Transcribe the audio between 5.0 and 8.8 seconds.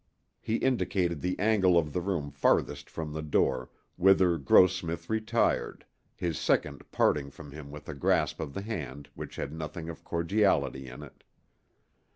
retired, his second parting from him with a grasp of the